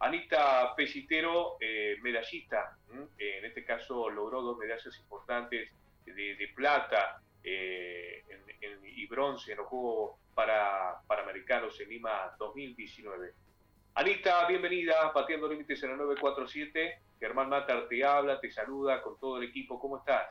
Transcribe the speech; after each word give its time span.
Anita 0.00 0.74
Pellitero, 0.76 1.56
eh, 1.60 1.96
medallista, 2.02 2.76
en 3.18 3.44
este 3.44 3.64
caso 3.64 4.08
logró 4.08 4.42
dos 4.42 4.56
medallas 4.56 4.96
importantes 4.98 5.70
de, 6.04 6.52
plata 6.54 7.20
y 7.42 9.06
bronce 9.06 9.52
en 9.52 9.58
los 9.58 9.66
Juegos 9.66 10.18
para, 10.34 11.02
en 11.08 11.88
Lima 11.88 12.34
2019. 12.38 13.32
Anita, 13.94 14.46
bienvenida, 14.46 15.12
Pateando 15.12 15.48
Límites 15.48 15.82
en 15.82 15.90
el 15.90 15.96
947. 15.96 17.00
Germán 17.18 17.48
Matar 17.48 17.88
te 17.88 18.04
habla, 18.04 18.38
te 18.40 18.50
saluda 18.52 19.02
con 19.02 19.18
todo 19.18 19.38
el 19.38 19.48
equipo. 19.48 19.80
¿Cómo 19.80 19.98
estás? 19.98 20.28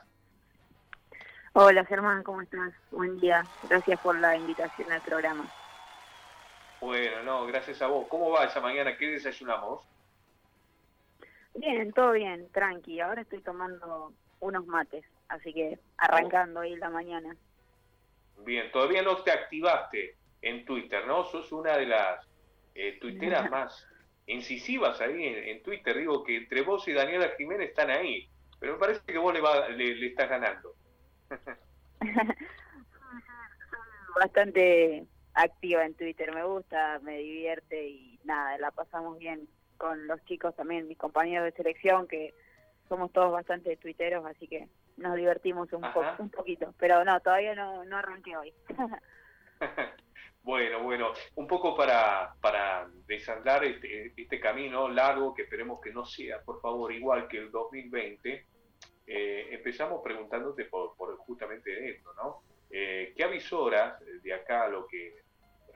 Hola 1.52 1.84
Germán, 1.84 2.24
¿cómo 2.24 2.42
estás? 2.42 2.74
Buen 2.92 3.20
día. 3.20 3.44
Gracias 3.68 4.00
por 4.00 4.18
la 4.18 4.38
invitación 4.38 4.92
al 4.92 5.02
programa. 5.02 5.46
Bueno, 6.82 7.24
no, 7.24 7.48
gracias 7.48 7.82
a 7.82 7.88
vos. 7.88 8.08
¿Cómo 8.08 8.30
va 8.32 8.46
esa 8.46 8.62
mañana? 8.62 8.96
¿Qué 8.98 9.08
desayunamos? 9.08 9.82
Bien, 11.56 11.92
todo 11.92 12.12
bien, 12.12 12.50
tranqui. 12.52 13.00
Ahora 13.00 13.22
estoy 13.22 13.42
tomando 13.42 14.14
unos 14.40 14.66
mates, 14.68 15.04
así 15.28 15.54
que 15.54 15.80
arrancando 15.98 16.60
ahí 16.60 16.76
la 16.76 16.90
mañana. 16.90 17.36
Bien, 18.46 18.72
todavía 18.72 19.02
no 19.02 19.18
te 19.24 19.32
activaste 19.32 20.16
en 20.42 20.66
Twitter, 20.66 21.08
¿no? 21.08 21.26
Sos 21.26 21.52
una 21.52 21.76
de 21.78 21.88
las 21.88 22.28
eh, 22.76 23.00
tuiteras 23.02 23.50
más 23.52 23.88
incisivas 24.28 25.02
ahí 25.02 25.24
en, 25.24 25.64
Twitter. 25.64 25.98
Digo 25.98 26.24
que 26.24 26.38
entre 26.38 26.62
vos 26.62 26.88
y 26.88 26.94
Daniela 26.94 27.32
Jiménez 27.38 27.70
están 27.70 27.90
ahí, 27.90 28.30
pero 28.60 28.74
me 28.74 28.80
parece 28.80 29.02
que 29.06 29.18
vos 29.18 29.34
le, 29.34 29.42
va, 29.42 29.68
le, 29.70 30.06
estás 30.06 30.30
ganando. 30.30 30.76
Bastante 34.16 35.08
activa 35.38 35.86
en 35.86 35.94
Twitter, 35.94 36.34
me 36.34 36.44
gusta, 36.44 37.00
me 37.04 37.20
divierte 37.20 37.88
y 37.88 38.20
nada, 38.24 38.58
la 38.58 38.72
pasamos 38.72 39.20
bien 39.20 39.48
con 39.78 40.08
los 40.08 40.24
chicos 40.26 40.56
también, 40.56 40.88
mis 40.88 40.98
compañeros 40.98 41.46
de 41.46 41.52
selección, 41.52 42.08
que 42.08 42.34
somos 42.90 43.12
todos 43.12 43.32
bastante 43.32 43.78
tuiteros, 43.78 44.26
así 44.26 44.48
que 44.48 44.68
nos 44.98 45.16
divertimos 45.16 45.72
un, 45.74 45.84
poquito. 46.32 46.74
Pero 46.80 47.06
no, 47.06 47.20
todavía 47.20 47.54
no, 47.54 47.86
no 47.86 47.98
arranqué 47.98 48.36
hoy. 48.36 48.54
Bueno, 50.44 50.82
bueno, 50.82 51.12
un 51.36 51.46
poco 51.46 51.76
para, 51.76 52.34
para 52.40 52.88
desandar 53.06 53.66
este, 53.66 54.14
este, 54.16 54.40
camino 54.40 54.88
largo 54.88 55.34
que 55.34 55.42
esperemos 55.42 55.82
que 55.82 55.92
no 55.92 56.06
sea, 56.06 56.42
por 56.42 56.62
favor, 56.62 56.94
igual 56.94 57.28
que 57.28 57.38
el 57.38 57.52
2020, 57.52 58.46
eh, 59.08 59.48
empezamos 59.52 60.02
preguntándote 60.02 60.64
por, 60.64 60.96
por 60.96 61.18
justamente 61.18 61.90
esto, 61.90 62.14
¿no? 62.14 62.44
Eh, 62.70 63.14
¿Qué 63.18 63.26
avisoras 63.26 64.02
de 64.24 64.34
acá 64.34 64.64
a 64.64 64.70
lo 64.70 64.88
que 64.88 65.27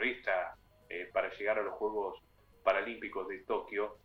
eh, 0.03 1.09
para 1.13 1.29
llegar 1.29 1.59
a 1.59 1.63
los 1.63 1.73
Juegos 1.75 2.21
Paralímpicos 2.63 3.27
de 3.27 3.39
Tokio? 3.39 3.97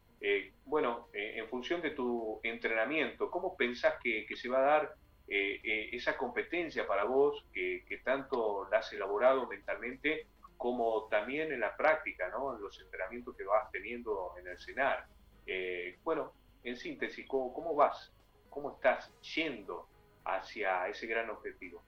bueno, 0.65 1.09
en 1.13 1.47
función 1.49 1.83
de 1.83 1.91
tu 1.91 2.41
entrenamiento, 2.43 3.31
¿cómo 3.31 3.57
pensás 3.57 3.95
que, 4.03 4.27
se 4.35 4.49
va 4.49 4.59
a 4.59 4.63
dar 4.63 4.95
esa 5.29 6.17
competencia 6.17 6.87
para 6.87 7.05
vos 7.05 7.45
que, 7.53 8.01
tanto 8.03 8.67
la 8.71 8.79
has 8.79 8.93
elaborado 8.93 9.47
mentalmente 9.47 10.27
como 10.57 11.07
también 11.09 11.53
en 11.53 11.61
la 11.61 11.77
práctica, 11.77 12.29
¿no? 12.29 12.55
en 12.57 12.63
los 12.63 12.81
entrenamientos 12.81 13.37
que 13.37 13.45
vas 13.45 13.71
teniendo 13.71 14.35
en 14.39 14.49
el 14.49 14.59
CENAR. 14.59 15.07
Eh, 15.47 15.99
bueno, 16.03 16.33
en 16.65 16.77
síntesis, 16.77 17.27
¿cómo, 17.29 17.75
vas? 17.75 18.13
¿Cómo 18.51 18.73
estás 18.73 19.13
yendo 19.35 19.89
hacia 20.25 20.89
ese 20.89 21.07
gran 21.07 21.31
objetivo? 21.31 21.83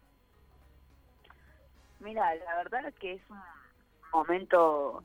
Mira, 2.00 2.34
la 2.36 2.56
verdad 2.56 2.92
que 2.94 3.14
es 3.14 3.30
un 3.30 3.40
momento, 4.12 5.02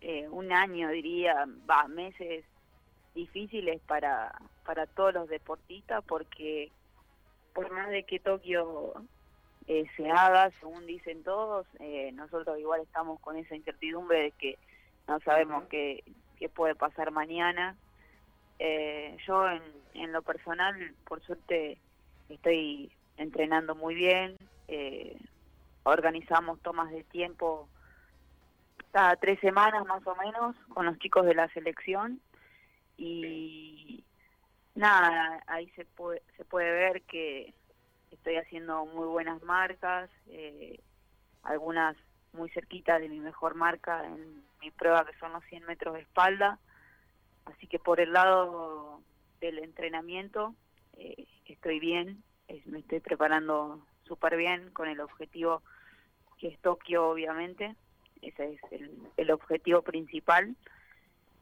eh, 0.00 0.28
un 0.28 0.52
año 0.52 0.88
diría, 0.90 1.46
va, 1.68 1.88
meses 1.88 2.44
difíciles 3.14 3.80
para, 3.86 4.32
para 4.64 4.86
todos 4.86 5.14
los 5.14 5.28
deportistas 5.28 6.04
porque 6.06 6.70
por 7.52 7.72
más 7.72 7.88
de 7.88 8.04
que 8.04 8.20
Tokio 8.20 8.94
eh, 9.66 9.84
se 9.96 10.10
haga, 10.10 10.50
según 10.60 10.86
dicen 10.86 11.22
todos. 11.24 11.66
Eh, 11.78 12.10
nosotros 12.12 12.58
igual 12.58 12.80
estamos 12.80 13.20
con 13.20 13.36
esa 13.36 13.54
incertidumbre 13.54 14.22
de 14.22 14.30
que 14.30 14.58
no 15.06 15.20
sabemos 15.20 15.64
qué, 15.68 16.04
qué 16.38 16.48
puede 16.48 16.74
pasar 16.74 17.10
mañana. 17.10 17.76
Eh, 18.58 19.16
yo 19.26 19.48
en, 19.48 19.62
en, 19.94 20.12
lo 20.12 20.22
personal, 20.22 20.74
por 21.06 21.20
suerte, 21.22 21.78
estoy 22.28 22.90
entrenando 23.16 23.74
muy 23.74 23.94
bien. 23.94 24.36
organizamos 25.82 26.60
tomas 26.60 26.90
de 26.90 27.02
tiempo 27.04 27.68
cada 28.92 29.16
tres 29.16 29.38
semanas 29.40 29.84
más 29.86 30.06
o 30.06 30.14
menos 30.16 30.56
con 30.74 30.86
los 30.86 30.98
chicos 30.98 31.26
de 31.26 31.34
la 31.34 31.48
selección 31.48 32.20
y 32.96 34.04
nada, 34.74 35.42
ahí 35.46 35.68
se 35.70 35.84
puede, 35.84 36.22
se 36.36 36.44
puede 36.44 36.70
ver 36.70 37.02
que 37.02 37.54
estoy 38.10 38.36
haciendo 38.36 38.86
muy 38.86 39.06
buenas 39.06 39.42
marcas, 39.42 40.10
eh, 40.28 40.80
algunas 41.42 41.96
muy 42.32 42.50
cerquitas 42.50 43.00
de 43.00 43.08
mi 43.08 43.20
mejor 43.20 43.54
marca 43.54 44.04
en 44.04 44.42
mi 44.60 44.70
prueba 44.70 45.04
que 45.06 45.16
son 45.18 45.32
los 45.32 45.44
100 45.44 45.64
metros 45.66 45.94
de 45.94 46.00
espalda. 46.00 46.58
Así 47.46 47.66
que 47.66 47.78
por 47.78 48.00
el 48.00 48.12
lado 48.12 49.00
del 49.40 49.58
entrenamiento 49.58 50.54
eh, 50.94 51.26
estoy 51.46 51.80
bien, 51.80 52.22
me 52.66 52.80
estoy 52.80 53.00
preparando 53.00 53.86
súper 54.04 54.36
bien 54.36 54.70
con 54.70 54.88
el 54.88 55.00
objetivo 55.00 55.62
que 56.38 56.48
es 56.48 56.58
Tokio 56.60 57.08
obviamente, 57.08 57.74
ese 58.22 58.54
es 58.54 58.60
el, 58.72 58.90
el 59.16 59.30
objetivo 59.30 59.82
principal. 59.82 60.56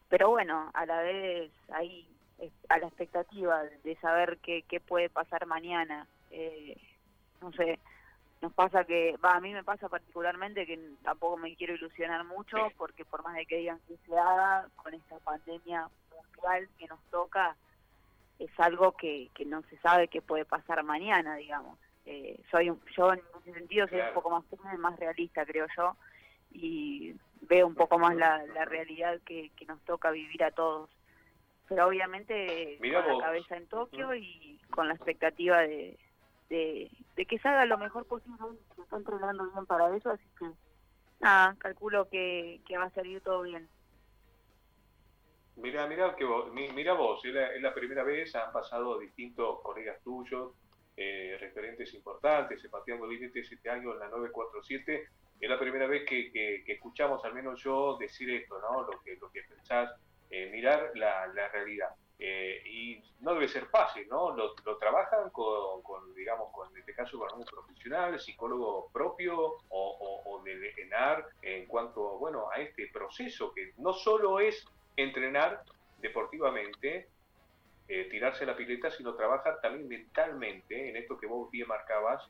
Pero 0.09 0.29
bueno, 0.29 0.71
a 0.73 0.85
la 0.85 1.01
vez 1.01 1.51
ahí 1.69 2.07
a 2.69 2.77
la 2.77 2.87
expectativa 2.87 3.63
de 3.83 3.95
saber 3.97 4.37
qué, 4.43 4.63
qué 4.67 4.79
puede 4.79 5.09
pasar 5.09 5.45
mañana, 5.45 6.07
eh, 6.31 6.77
no 7.41 7.51
sé, 7.53 7.79
nos 8.41 8.53
pasa 8.53 8.83
que, 8.83 9.17
va, 9.17 9.35
a 9.35 9.41
mí 9.41 9.53
me 9.53 9.63
pasa 9.63 9.89
particularmente 9.89 10.65
que 10.65 10.79
tampoco 11.03 11.37
me 11.37 11.55
quiero 11.55 11.73
ilusionar 11.73 12.23
mucho 12.25 12.57
porque 12.77 13.05
por 13.05 13.23
más 13.23 13.35
de 13.35 13.45
que 13.45 13.57
digan 13.57 13.79
que 13.87 13.97
se 14.05 14.17
haga 14.17 14.67
con 14.75 14.93
esta 14.93 15.17
pandemia 15.19 15.89
mundial 16.11 16.69
que 16.77 16.87
nos 16.87 16.99
toca, 17.09 17.55
es 18.37 18.51
algo 18.59 18.91
que, 18.91 19.29
que 19.33 19.45
no 19.45 19.63
se 19.63 19.77
sabe 19.77 20.07
qué 20.07 20.21
puede 20.21 20.45
pasar 20.45 20.83
mañana, 20.83 21.35
digamos. 21.35 21.79
Eh, 22.05 22.39
soy 22.51 22.71
yo 22.95 23.13
en 23.13 23.21
ese 23.41 23.53
sentido 23.53 23.87
soy 23.87 23.99
un 23.99 24.13
poco 24.13 24.29
más 24.29 24.43
más 24.77 24.97
realista, 24.99 25.45
creo 25.45 25.65
yo, 25.75 25.97
y 26.51 27.15
veo 27.41 27.67
un 27.67 27.75
poco 27.75 27.97
más 27.97 28.15
la, 28.15 28.45
la 28.47 28.65
realidad 28.65 29.19
que, 29.25 29.51
que 29.55 29.65
nos 29.65 29.81
toca 29.81 30.11
vivir 30.11 30.43
a 30.43 30.51
todos. 30.51 30.89
Pero 31.67 31.87
obviamente 31.87 32.77
con 32.79 32.91
la 32.91 33.25
cabeza 33.25 33.57
en 33.57 33.67
Tokio 33.67 34.15
y 34.15 34.59
con 34.69 34.87
la 34.87 34.93
expectativa 34.93 35.59
de, 35.59 35.97
de, 36.49 37.25
que 37.27 37.39
salga 37.39 37.65
lo 37.65 37.77
mejor 37.77 38.05
posible. 38.05 38.37
Se 38.75 38.81
está 38.81 38.97
entrenando 38.97 39.51
bien 39.51 39.65
para 39.65 39.95
eso, 39.95 40.11
así 40.11 40.23
que 40.39 40.45
nada, 41.19 41.55
calculo 41.59 42.07
que, 42.09 42.61
que 42.65 42.77
va 42.77 42.85
a 42.85 42.91
salir 42.91 43.21
todo 43.21 43.41
bien. 43.41 43.67
Mira, 45.57 45.87
mira 45.87 46.15
que 46.15 46.23
vos, 46.23 46.53
mira 46.53 46.93
vos, 46.93 47.19
es 47.25 47.61
la, 47.61 47.73
primera 47.73 48.03
vez, 48.03 48.35
han 48.35 48.51
pasado 48.53 48.99
distintos 48.99 49.59
colegas 49.63 49.99
tuyos, 50.03 50.53
eh, 50.95 51.35
referentes 51.39 51.93
importantes, 51.95 52.61
Sebastián 52.61 52.99
Límites 53.09 53.51
este 53.51 53.69
año 53.69 53.91
en 53.93 53.99
la 53.99 54.07
947, 54.07 55.09
es 55.39 55.49
la 55.49 55.59
primera 55.59 55.87
vez 55.87 56.05
que, 56.07 56.31
que, 56.31 56.63
escuchamos, 56.71 57.23
al 57.25 57.33
menos 57.33 57.61
yo, 57.63 57.97
decir 57.97 58.29
esto, 58.29 58.59
¿no? 58.59 58.83
Lo 58.83 59.01
que, 59.01 59.15
lo 59.17 59.31
que 59.31 59.43
pensás, 59.43 59.91
eh, 60.29 60.49
mirar 60.51 60.91
la, 60.95 61.27
la 61.27 61.47
realidad. 61.49 61.89
Eh, 62.19 62.63
y 62.65 63.03
no 63.19 63.35
debe 63.35 63.47
ser 63.47 63.67
fácil, 63.67 64.07
¿no? 64.09 64.35
Lo, 64.35 64.55
trabajan 64.79 65.29
con, 65.29 66.15
digamos, 66.15 66.51
con, 66.51 66.71
en 66.71 66.77
este 66.79 66.95
caso 66.95 67.19
con 67.19 67.39
un 67.39 67.45
profesional, 67.45 68.19
psicólogo 68.19 68.89
propio 68.91 69.37
o, 69.69 70.23
o, 70.25 70.43
de 70.43 70.73
ENAR 70.77 71.25
en 71.41 71.67
cuanto, 71.67 72.17
bueno, 72.17 72.49
a 72.49 72.59
este 72.59 72.87
proceso 72.87 73.53
que 73.53 73.73
no 73.77 73.93
solo 73.93 74.39
es 74.39 74.65
entrenar 74.95 75.61
deportivamente, 75.99 77.07
eh, 77.87 78.07
tirarse 78.09 78.45
la 78.45 78.55
pileta, 78.55 78.89
sino 78.89 79.15
trabajar 79.15 79.59
también 79.61 79.87
mentalmente 79.87 80.89
en 80.89 80.95
esto 80.95 81.17
que 81.17 81.27
vos 81.27 81.51
bien 81.51 81.67
marcabas, 81.67 82.27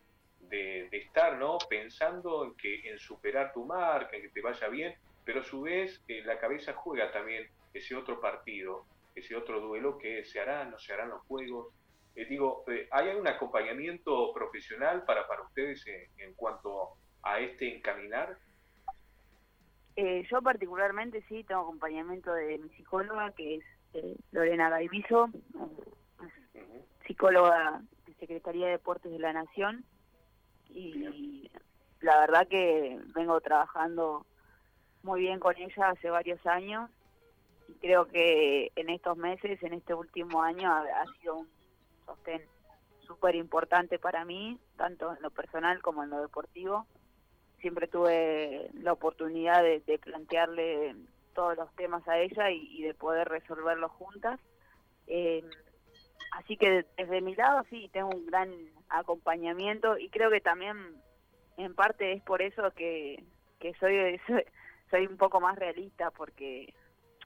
de, 0.50 0.88
estar, 0.92 1.38
¿no? 1.38 1.58
Pensando 1.70 2.46
en 2.46 2.56
que 2.56 2.90
en 2.90 3.00
superar 3.00 3.54
tu 3.54 3.66
marca, 3.66 4.16
en 4.16 4.24
que 4.24 4.30
te 4.30 4.42
vaya 4.42 4.68
bien, 4.68 4.96
pero 5.24 5.42
a 5.42 5.44
su 5.44 5.62
vez 5.62 6.02
eh, 6.08 6.22
la 6.26 6.40
cabeza 6.40 6.74
juega 6.74 7.12
también 7.12 7.48
ese 7.74 7.96
otro 7.96 8.20
partido 8.20 8.86
ese 9.18 9.36
otro 9.36 9.60
duelo 9.60 9.98
que 9.98 10.24
se 10.26 10.40
hará, 10.40 10.66
no 10.66 10.78
se 10.78 10.94
harán 10.94 11.10
los 11.10 11.22
juegos. 11.24 11.74
Eh, 12.16 12.26
digo, 12.26 12.64
eh, 12.68 12.88
¿hay 12.92 13.10
un 13.16 13.28
acompañamiento 13.28 14.32
profesional 14.34 15.04
para, 15.06 15.28
para 15.28 15.44
ustedes 15.44 15.86
en, 16.18 16.34
cuanto 16.36 16.94
a 17.24 17.40
este 17.40 17.76
encaminar? 17.76 18.38
Eh, 19.96 20.26
yo 20.30 20.42
particularmente 20.42 21.24
sí 21.28 21.44
tengo 21.44 21.62
acompañamiento 21.62 22.32
de 22.34 22.60
mi 22.60 22.70
psicóloga, 22.70 23.32
que 23.32 23.56
es 23.56 23.64
Lorena 24.32 24.70
Galviso, 24.70 25.30
psicóloga 27.08 27.82
de 28.06 28.14
Secretaría 28.16 28.68
de 28.68 28.74
Deportes 28.74 29.12
de 29.12 29.18
la 29.18 29.34
Nación, 29.34 29.84
y 30.78 31.52
la 32.02 32.20
verdad 32.20 32.48
que 32.48 33.00
vengo 33.16 33.42
trabajando 33.42 34.26
muy 35.04 35.22
bien 35.22 35.40
con 35.40 35.56
ella 35.58 35.90
hace 35.90 36.10
varios 36.10 36.46
años 36.46 36.90
creo 37.80 38.08
que 38.08 38.72
en 38.76 38.90
estos 38.90 39.18
meses, 39.18 39.62
en 39.64 39.74
este 39.74 39.94
último 39.94 40.42
año, 40.42 40.72
ha, 40.72 41.06
sido 41.20 41.38
un 41.38 41.50
sostén 42.06 42.42
súper 43.02 43.36
importante 43.36 44.00
para 44.00 44.26
mí, 44.26 44.60
tanto 44.76 45.16
en 45.16 45.22
lo 45.22 45.30
personal 45.32 45.82
como 45.82 46.04
en 46.04 46.10
lo 46.10 46.22
deportivo. 46.22 46.86
Siempre 47.60 47.88
tuve 47.88 48.70
la 48.74 48.94
oportunidad 48.94 49.64
de, 49.64 50.00
plantearle 50.00 50.96
todos 51.34 51.58
los 51.58 51.74
temas 51.76 52.08
a 52.08 52.20
ella 52.20 52.52
y, 52.52 52.82
de 52.84 52.94
poder 52.94 53.28
resolverlos 53.30 53.92
juntas. 53.92 54.40
Eh, 55.08 55.44
así 56.34 56.58
que 56.58 56.86
desde 56.98 57.22
mi 57.22 57.36
lado 57.36 57.64
sí, 57.70 57.90
tengo 57.94 58.10
un 58.10 58.26
gran 58.26 58.52
acompañamiento 58.90 59.98
y 59.98 60.10
creo 60.10 60.30
que 60.30 60.42
también 60.42 61.02
en 61.58 61.76
parte 61.76 62.14
es 62.14 62.24
por 62.24 62.42
eso 62.42 62.72
que, 62.72 63.24
que 63.60 63.74
soy, 63.76 64.20
soy, 64.90 65.08
un 65.08 65.18
poco 65.18 65.40
más 65.40 65.58
realista 65.58 66.12
porque 66.12 66.74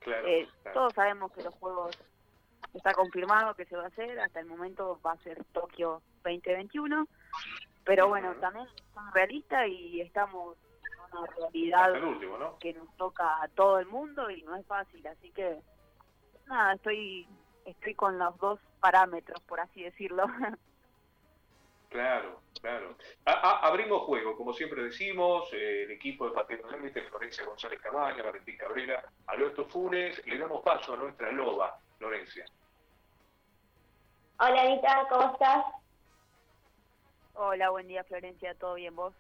eh, 0.06 0.48
todos 0.74 0.94
sabemos 0.94 1.32
que 1.32 1.44
los 1.44 1.54
juegos 1.56 1.98
está 2.74 2.94
confirmado 2.94 3.56
que 3.56 3.66
se 3.66 3.76
va 3.76 3.84
a 3.84 3.88
hacer, 3.88 4.20
hasta 4.20 4.40
el 4.40 4.46
momento 4.46 5.00
va 5.06 5.14
a 5.14 5.18
ser 5.18 5.44
Tokio 5.52 6.02
2021, 6.24 7.08
pero 7.84 8.08
bueno, 8.08 8.34
también 8.36 8.68
somos 8.94 9.14
realistas 9.14 9.68
y 9.68 10.02
estamos 10.02 10.58
en 10.92 11.18
una 11.18 11.28
realidad 11.28 11.94
que 12.60 12.74
nos 12.74 12.96
toca 12.96 13.42
a 13.42 13.48
todo 13.50 13.80
el 13.80 13.88
mundo 13.88 14.30
y 14.30 14.42
no 14.44 14.56
es 14.56 14.66
fácil, 14.66 15.06
así 15.08 15.32
que 15.32 15.60
nada, 16.48 16.74
estoy 16.74 17.28
estoy 17.66 17.94
con 17.96 18.18
los 18.18 18.38
dos 18.40 18.60
parámetros, 18.80 19.40
por 19.42 19.60
así 19.60 19.84
decirlo. 19.84 20.26
Claro, 21.92 22.40
claro. 22.62 22.96
abrimos 23.26 24.04
juego, 24.04 24.38
como 24.38 24.54
siempre 24.54 24.82
decimos, 24.82 25.52
eh, 25.52 25.84
el 25.84 25.92
equipo 25.92 26.26
de 26.26 26.32
Pateo 26.32 26.72
Límite, 26.72 27.02
Florencia 27.02 27.44
González 27.44 27.82
Cabaña, 27.82 28.24
Valentín 28.24 28.56
Cabrera, 28.56 29.04
Alberto 29.28 29.66
Funes, 29.66 30.26
le 30.26 30.38
damos 30.38 30.62
paso 30.62 30.94
a 30.94 30.96
nuestra 30.96 31.30
loba, 31.34 31.78
Florencia. 31.98 32.46
Hola 34.40 34.62
Anita, 34.62 35.06
¿cómo 35.10 35.34
estás? 35.34 35.66
Hola, 37.34 37.72
buen 37.72 37.90
día 37.90 38.06
Florencia, 38.06 38.56
¿todo 38.56 38.76
bien 38.76 38.96
vos? 38.96 39.14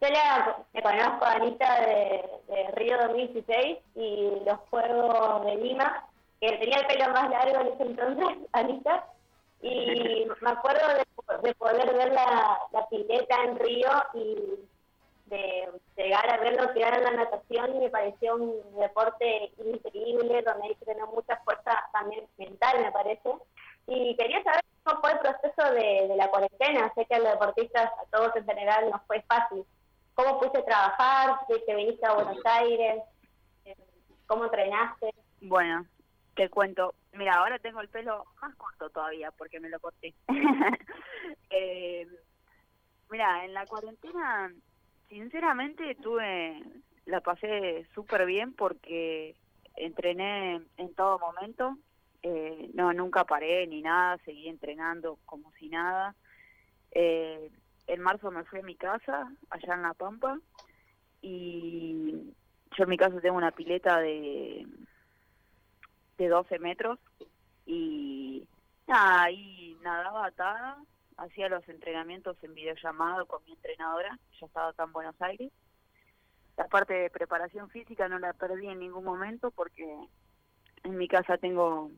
Yo 0.00 0.08
la, 0.08 0.64
me 0.72 0.82
conozco 0.82 1.24
a 1.26 1.32
Anita 1.34 1.80
de, 1.80 2.28
de, 2.48 2.70
Río 2.72 2.98
2016 2.98 3.78
y 3.94 4.32
los 4.44 4.58
Juegos 4.68 5.46
de 5.46 5.56
Lima, 5.58 6.08
que 6.40 6.56
tenía 6.56 6.78
el 6.78 6.86
pelo 6.88 7.12
más 7.12 7.30
largo 7.30 7.60
en 7.60 7.66
ese 7.68 7.82
entonces, 7.84 8.48
Anita, 8.52 9.13
y 9.64 10.26
me 10.40 10.50
acuerdo 10.50 10.86
de, 11.42 11.54
poder 11.54 11.94
ver 11.94 12.12
la, 12.12 12.58
pileta 12.90 13.44
en 13.44 13.58
Río 13.58 13.90
y 14.12 14.36
de 15.26 15.68
llegar 15.96 16.28
a 16.28 16.36
ver 16.36 16.60
lo 16.60 16.72
que 16.72 16.82
era 16.82 16.98
la 16.98 17.12
natación 17.12 17.76
y 17.76 17.78
me 17.80 17.90
pareció 17.90 18.36
un 18.36 18.76
deporte 18.78 19.52
increíble 19.64 20.42
donde 20.42 20.68
hay 20.68 20.74
que 20.74 20.84
tener 20.84 21.06
mucha 21.06 21.36
fuerza 21.38 21.72
también 21.92 22.26
mental 22.36 22.80
me 22.82 22.92
parece. 22.92 23.30
Y 23.86 24.16
quería 24.16 24.42
saber 24.42 24.62
cómo 24.82 25.00
fue 25.00 25.12
el 25.12 25.18
proceso 25.18 25.72
de, 25.72 26.14
la 26.16 26.28
cuarentena. 26.28 26.92
Sé 26.94 27.06
que 27.06 27.14
a 27.14 27.18
los 27.18 27.32
deportistas 27.32 27.86
a 27.86 28.04
todos 28.10 28.36
en 28.36 28.44
general 28.44 28.90
no 28.90 29.02
fue 29.06 29.22
fácil. 29.22 29.64
Cómo 30.14 30.38
fuiste 30.38 30.58
a 30.58 30.64
trabajar 30.64 31.38
te 31.66 31.74
viniste 31.74 32.06
a 32.06 32.14
Buenos 32.14 32.38
Aires 32.44 33.02
cómo 34.26 34.44
entrenaste 34.44 35.10
bueno 35.42 35.84
te 36.34 36.48
cuento, 36.48 36.94
mira, 37.14 37.34
ahora 37.34 37.58
tengo 37.58 37.80
el 37.80 37.88
pelo 37.88 38.26
más 38.40 38.54
corto 38.56 38.90
todavía 38.90 39.30
porque 39.32 39.60
me 39.60 39.68
lo 39.68 39.80
corté. 39.80 40.14
eh, 41.50 42.06
mira, 43.10 43.44
en 43.44 43.54
la 43.54 43.66
cuarentena, 43.66 44.52
sinceramente, 45.08 45.94
tuve, 45.96 46.62
la 47.06 47.20
pasé 47.20 47.86
súper 47.94 48.26
bien 48.26 48.52
porque 48.54 49.34
entrené 49.76 50.60
en 50.76 50.94
todo 50.94 51.18
momento. 51.18 51.76
Eh, 52.22 52.70
no, 52.74 52.92
nunca 52.92 53.24
paré 53.24 53.66
ni 53.66 53.82
nada, 53.82 54.18
seguí 54.24 54.48
entrenando 54.48 55.18
como 55.26 55.52
si 55.52 55.68
nada. 55.68 56.14
Eh, 56.90 57.50
en 57.86 58.00
marzo 58.00 58.30
me 58.30 58.44
fui 58.44 58.60
a 58.60 58.62
mi 58.62 58.76
casa, 58.76 59.30
allá 59.50 59.74
en 59.74 59.82
La 59.82 59.94
Pampa, 59.94 60.38
y 61.20 62.32
yo 62.76 62.84
en 62.84 62.88
mi 62.88 62.96
casa 62.96 63.20
tengo 63.20 63.36
una 63.36 63.50
pileta 63.50 64.00
de 64.00 64.66
de 66.18 66.28
12 66.28 66.58
metros 66.58 66.98
y 67.66 68.46
nada, 68.86 69.24
ahí 69.24 69.76
nadaba 69.82 70.26
atada, 70.26 70.78
hacía 71.16 71.48
los 71.48 71.66
entrenamientos 71.68 72.36
en 72.42 72.54
videollamado 72.54 73.26
con 73.26 73.44
mi 73.44 73.52
entrenadora, 73.52 74.18
ya 74.40 74.46
estaba 74.46 74.68
acá 74.68 74.84
en 74.84 74.92
Buenos 74.92 75.20
Aires. 75.20 75.52
La 76.56 76.68
parte 76.68 76.94
de 76.94 77.10
preparación 77.10 77.68
física 77.70 78.08
no 78.08 78.18
la 78.18 78.32
perdí 78.32 78.68
en 78.68 78.78
ningún 78.78 79.04
momento 79.04 79.50
porque 79.50 80.08
en 80.84 80.96
mi 80.96 81.08
casa 81.08 81.36
tengo 81.38 81.90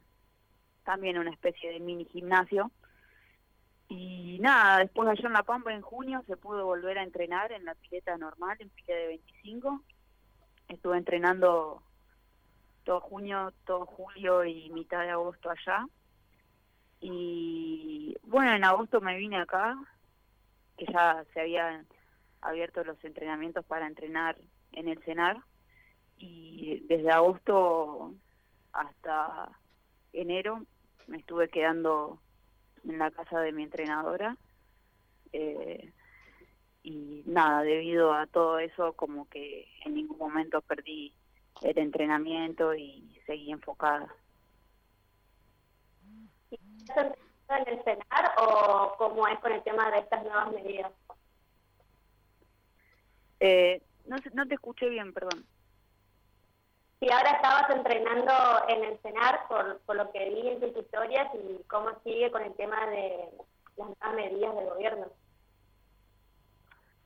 también 0.84 1.18
una 1.18 1.30
especie 1.30 1.72
de 1.72 1.80
mini 1.80 2.06
gimnasio. 2.06 2.70
Y 3.88 4.38
nada, 4.40 4.78
después 4.78 5.08
allá 5.08 5.26
en 5.26 5.32
La 5.32 5.42
Pampa 5.42 5.72
en 5.72 5.82
junio 5.82 6.24
se 6.26 6.36
pudo 6.36 6.64
volver 6.64 6.98
a 6.98 7.02
entrenar 7.02 7.52
en 7.52 7.64
la 7.64 7.74
pileta 7.74 8.16
normal, 8.16 8.56
en 8.60 8.70
pileta 8.70 8.94
de 8.94 9.06
25. 9.08 9.82
Estuve 10.68 10.96
entrenando 10.96 11.82
todo 12.86 13.00
junio, 13.00 13.52
todo 13.66 13.84
julio 13.84 14.44
y 14.44 14.70
mitad 14.70 15.00
de 15.00 15.10
agosto 15.10 15.50
allá. 15.50 15.86
Y 17.00 18.16
bueno, 18.22 18.54
en 18.54 18.64
agosto 18.64 19.00
me 19.00 19.18
vine 19.18 19.38
acá, 19.38 19.76
que 20.78 20.86
ya 20.86 21.24
se 21.34 21.40
habían 21.40 21.84
abierto 22.40 22.84
los 22.84 23.02
entrenamientos 23.04 23.64
para 23.66 23.88
entrenar 23.88 24.38
en 24.72 24.88
el 24.88 25.02
CENAR. 25.02 25.36
Y 26.16 26.84
desde 26.86 27.10
agosto 27.10 28.14
hasta 28.72 29.50
enero 30.12 30.64
me 31.08 31.18
estuve 31.18 31.48
quedando 31.48 32.20
en 32.84 32.98
la 32.98 33.10
casa 33.10 33.40
de 33.40 33.50
mi 33.50 33.64
entrenadora. 33.64 34.36
Eh, 35.32 35.92
y 36.84 37.24
nada, 37.26 37.62
debido 37.62 38.14
a 38.14 38.28
todo 38.28 38.60
eso, 38.60 38.92
como 38.92 39.28
que 39.28 39.66
en 39.84 39.94
ningún 39.94 40.18
momento 40.18 40.62
perdí 40.62 41.12
el 41.62 41.78
entrenamiento 41.78 42.74
y 42.74 43.20
seguí 43.26 43.50
enfocada. 43.50 44.14
¿Estás 46.50 47.12
en 47.48 47.68
el 47.68 47.84
cenar 47.84 48.34
o 48.38 48.94
cómo 48.98 49.26
es 49.28 49.38
con 49.40 49.52
el 49.52 49.62
tema 49.62 49.90
de 49.90 49.98
estas 49.98 50.22
nuevas 50.24 50.52
medidas? 50.52 50.92
Eh, 53.40 53.82
no, 54.06 54.16
no 54.34 54.46
te 54.46 54.54
escuché 54.54 54.88
bien, 54.88 55.12
perdón. 55.12 55.44
Si 57.00 57.10
ahora 57.10 57.32
estabas 57.32 57.68
entrenando 57.70 58.32
en 58.68 58.84
el 58.84 58.98
cenar 59.00 59.46
por, 59.48 59.80
por 59.80 59.96
lo 59.96 60.10
que 60.12 60.30
vi 60.30 60.48
en 60.48 60.60
tus 60.60 60.76
historias 60.76 61.28
y 61.34 61.62
cómo 61.64 61.90
sigue 62.02 62.30
con 62.30 62.42
el 62.42 62.54
tema 62.54 62.86
de 62.86 63.28
las 63.76 63.88
nuevas 63.88 64.14
medidas 64.14 64.56
del 64.56 64.70
gobierno. 64.70 65.06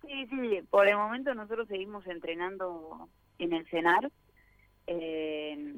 Sí, 0.02 0.26
sí, 0.28 0.62
por 0.70 0.88
el 0.88 0.96
momento 0.96 1.34
nosotros 1.34 1.68
seguimos 1.68 2.06
entrenando 2.06 3.08
en 3.38 3.52
el 3.52 3.68
cenar 3.68 4.10
eh, 4.90 5.74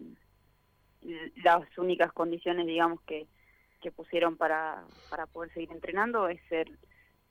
las 1.43 1.79
únicas 1.79 2.13
condiciones, 2.13 2.67
digamos, 2.67 3.01
que, 3.03 3.27
que 3.81 3.93
pusieron 3.93 4.37
para, 4.37 4.85
para 5.11 5.27
poder 5.27 5.53
seguir 5.53 5.71
entrenando 5.73 6.29
es 6.29 6.41
ser 6.49 6.71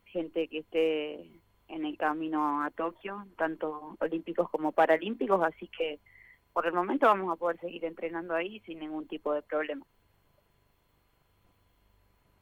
gente 0.06 0.48
que 0.48 0.60
esté 0.60 1.42
en 1.68 1.86
el 1.86 1.98
camino 1.98 2.64
a 2.64 2.70
Tokio, 2.72 3.26
tanto 3.38 3.96
olímpicos 4.00 4.50
como 4.50 4.74
paralímpicos, 4.74 5.42
así 5.44 5.68
que 5.70 6.00
por 6.54 6.68
el 6.68 6.74
momento 6.74 7.08
vamos 7.08 7.32
a 7.32 7.38
poder 7.38 7.60
seguir 7.60 7.86
entrenando 7.86 8.36
ahí 8.36 8.60
sin 8.62 8.80
ningún 8.80 9.08
tipo 9.08 9.34
de 9.34 9.42
problema. 9.42 9.86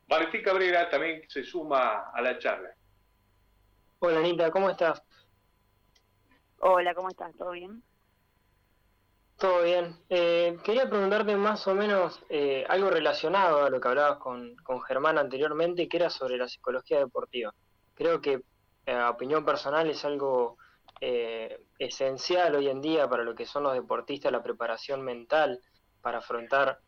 Valentín 0.07 0.41
Cabrera 0.41 0.89
también 0.89 1.21
se 1.27 1.43
suma 1.43 2.09
a 2.11 2.21
la 2.21 2.39
charla. 2.39 2.73
Hola 3.99 4.19
Anita, 4.19 4.49
¿cómo 4.49 4.69
estás? 4.71 5.03
Hola, 6.61 6.95
¿cómo 6.95 7.09
estás? 7.09 7.35
¿Todo 7.37 7.51
bien? 7.51 7.83
Todo 9.39 9.63
bien. 9.63 9.95
Eh, 10.09 10.57
quería 10.65 10.89
preguntarte 10.89 11.33
más 11.37 11.65
o 11.65 11.73
menos 11.73 12.19
eh, 12.27 12.65
algo 12.67 12.89
relacionado 12.89 13.63
a 13.63 13.69
lo 13.69 13.79
que 13.79 13.87
hablabas 13.87 14.17
con, 14.17 14.57
con, 14.57 14.81
Germán 14.81 15.17
anteriormente, 15.17 15.87
que 15.87 15.95
era 15.95 16.09
sobre 16.09 16.35
la 16.35 16.49
psicología 16.49 16.99
deportiva. 16.99 17.53
Creo 17.95 18.19
que, 18.19 18.41
eh, 18.85 18.91
a 18.91 19.09
opinión 19.09 19.45
personal, 19.45 19.89
es 19.89 20.03
algo 20.03 20.57
esencial 21.77 22.55
hoy 22.55 22.67
en 22.67 22.81
día 22.81 23.07
para 23.09 23.23
lo 23.23 23.33
que 23.33 23.45
son 23.45 23.63
los 23.63 23.73
deportistas, 23.73 24.33
la 24.33 24.43
preparación 24.43 25.01
mental 25.01 25.61
para 26.01 26.17
afrontar 26.17 26.81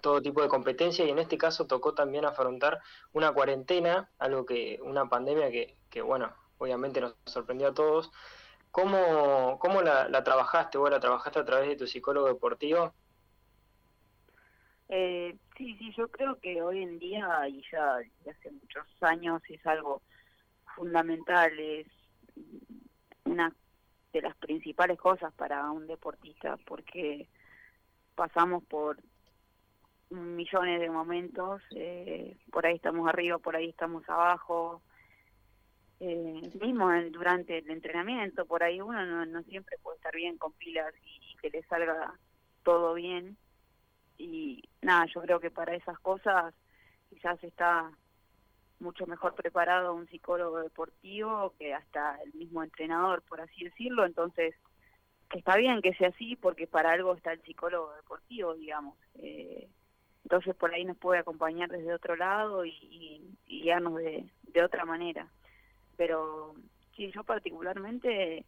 todo 0.00 0.20
tipo 0.20 0.42
de 0.42 0.48
competencia 0.48 1.04
y 1.04 1.10
en 1.10 1.20
este 1.20 1.38
caso 1.38 1.68
tocó 1.68 1.94
también 1.94 2.24
afrontar 2.24 2.80
una 3.12 3.30
cuarentena, 3.30 4.10
algo 4.18 4.44
que, 4.44 4.80
una 4.82 5.08
pandemia 5.08 5.52
que, 5.52 5.76
que 5.88 6.02
bueno, 6.02 6.34
obviamente 6.58 7.00
nos 7.00 7.14
sorprendió 7.24 7.68
a 7.68 7.74
todos, 7.74 8.10
¿Cómo, 8.76 9.58
cómo 9.58 9.80
la, 9.80 10.06
la, 10.10 10.22
trabajaste? 10.22 10.76
¿Vos 10.76 10.90
la 10.90 11.00
trabajaste 11.00 11.38
a 11.38 11.44
través 11.46 11.66
de 11.66 11.76
tu 11.76 11.86
psicólogo 11.86 12.28
deportivo? 12.28 12.92
Eh, 14.90 15.34
sí, 15.56 15.74
sí, 15.78 15.94
yo 15.96 16.08
creo 16.08 16.38
que 16.40 16.60
hoy 16.60 16.82
en 16.82 16.98
día 16.98 17.48
y 17.48 17.62
ya 17.72 17.94
hace 18.30 18.50
muchos 18.50 18.86
años 19.00 19.40
es 19.48 19.66
algo 19.66 20.02
fundamental, 20.74 21.58
es 21.58 21.86
una 23.24 23.50
de 24.12 24.20
las 24.20 24.36
principales 24.36 24.98
cosas 24.98 25.32
para 25.32 25.70
un 25.70 25.86
deportista, 25.86 26.58
porque 26.66 27.30
pasamos 28.14 28.62
por 28.64 28.98
millones 30.10 30.80
de 30.80 30.90
momentos, 30.90 31.62
eh, 31.70 32.36
por 32.52 32.66
ahí 32.66 32.74
estamos 32.74 33.08
arriba, 33.08 33.38
por 33.38 33.56
ahí 33.56 33.70
estamos 33.70 34.06
abajo, 34.06 34.82
eh, 36.00 36.50
mismo 36.60 36.90
durante 37.10 37.58
el 37.58 37.70
entrenamiento, 37.70 38.44
por 38.44 38.62
ahí 38.62 38.80
uno 38.80 39.04
no, 39.06 39.24
no 39.24 39.42
siempre 39.44 39.78
puede 39.82 39.96
estar 39.96 40.14
bien 40.14 40.36
con 40.36 40.52
pilas 40.52 40.92
y, 41.02 41.36
que 41.36 41.50
le 41.50 41.62
salga 41.64 42.14
todo 42.62 42.94
bien. 42.94 43.36
Y 44.18 44.62
nada, 44.82 45.06
yo 45.14 45.20
creo 45.22 45.40
que 45.40 45.50
para 45.50 45.74
esas 45.74 45.98
cosas 46.00 46.54
quizás 47.10 47.42
está 47.44 47.90
mucho 48.80 49.06
mejor 49.06 49.34
preparado 49.34 49.94
un 49.94 50.06
psicólogo 50.08 50.60
deportivo 50.60 51.54
que 51.58 51.74
hasta 51.74 52.20
el 52.22 52.34
mismo 52.34 52.62
entrenador, 52.62 53.22
por 53.22 53.40
así 53.40 53.64
decirlo. 53.64 54.04
Entonces, 54.04 54.54
está 55.34 55.56
bien 55.56 55.82
que 55.82 55.94
sea 55.94 56.08
así 56.08 56.36
porque 56.36 56.66
para 56.66 56.92
algo 56.92 57.14
está 57.14 57.32
el 57.32 57.42
psicólogo 57.42 57.94
deportivo, 57.94 58.54
digamos. 58.54 58.96
Eh, 59.14 59.68
entonces, 60.24 60.56
por 60.56 60.74
ahí 60.74 60.84
nos 60.84 60.96
puede 60.96 61.20
acompañar 61.20 61.70
desde 61.70 61.94
otro 61.94 62.16
lado 62.16 62.64
y, 62.64 63.36
y 63.46 63.62
guiarnos 63.62 63.96
de, 63.96 64.28
de 64.42 64.64
otra 64.64 64.84
manera. 64.84 65.28
Pero 65.96 66.54
sí, 66.94 67.10
yo 67.12 67.24
particularmente 67.24 68.44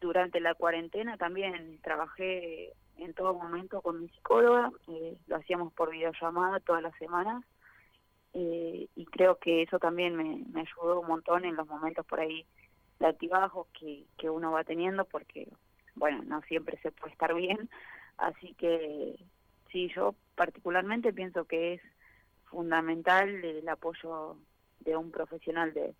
durante 0.00 0.40
la 0.40 0.54
cuarentena 0.54 1.16
también 1.16 1.78
trabajé 1.82 2.72
en 2.98 3.14
todo 3.14 3.34
momento 3.34 3.80
con 3.80 4.00
mi 4.00 4.08
psicóloga, 4.08 4.70
eh, 4.88 5.16
lo 5.26 5.36
hacíamos 5.36 5.72
por 5.72 5.90
videollamada 5.90 6.60
todas 6.60 6.82
las 6.82 6.94
semanas 6.96 7.44
eh, 8.34 8.88
y 8.94 9.04
creo 9.06 9.38
que 9.38 9.62
eso 9.62 9.78
también 9.78 10.14
me, 10.14 10.44
me, 10.52 10.60
ayudó 10.60 11.00
un 11.00 11.08
montón 11.08 11.44
en 11.44 11.56
los 11.56 11.66
momentos 11.66 12.04
por 12.06 12.20
ahí 12.20 12.46
de 12.98 13.06
altibajos 13.06 13.66
que, 13.78 14.04
que 14.18 14.30
uno 14.30 14.52
va 14.52 14.64
teniendo 14.64 15.04
porque, 15.04 15.48
bueno, 15.94 16.22
no 16.24 16.42
siempre 16.42 16.78
se 16.82 16.92
puede 16.92 17.12
estar 17.12 17.34
bien, 17.34 17.68
así 18.18 18.54
que 18.54 19.18
sí, 19.72 19.90
yo 19.94 20.14
particularmente 20.36 21.12
pienso 21.12 21.44
que 21.46 21.74
es 21.74 21.80
fundamental 22.44 23.28
el 23.44 23.68
apoyo 23.68 24.36
de 24.80 24.96
un 24.96 25.10
profesional 25.10 25.72
de, 25.72 25.94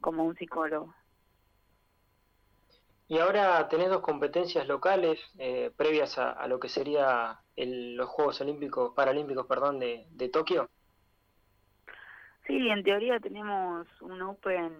como 0.00 0.24
un 0.24 0.36
psicólogo. 0.36 0.94
Y 3.06 3.18
ahora 3.18 3.68
tenés 3.68 3.90
dos 3.90 4.00
competencias 4.00 4.66
locales 4.66 5.20
eh, 5.38 5.70
previas 5.76 6.16
a, 6.18 6.46
lo 6.48 6.58
que 6.58 6.68
sería 6.68 7.38
los 7.56 8.08
Juegos 8.08 8.40
Olímpicos, 8.40 8.94
Paralímpicos, 8.94 9.46
perdón, 9.46 9.78
de, 9.78 10.06
de 10.10 10.28
Tokio. 10.30 10.68
Sí, 12.46 12.68
en 12.68 12.82
teoría 12.82 13.20
tenemos 13.20 13.86
un 14.00 14.22
Open 14.22 14.72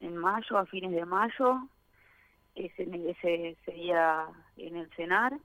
en 0.00 0.16
mayo, 0.16 0.58
a 0.58 0.66
fines 0.66 0.92
de 0.92 1.04
mayo, 1.04 1.68
ese, 2.54 2.82
ese 2.82 3.56
sería 3.64 4.26
en 4.56 4.76
el 4.76 4.90
CENAR, 4.94 5.38